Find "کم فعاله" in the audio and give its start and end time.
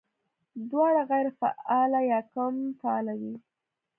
2.33-3.13